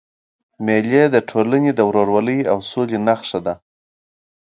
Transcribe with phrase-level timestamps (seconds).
[0.65, 3.53] مېلې د ټولني د ورورولۍ او سولي نخښه ده.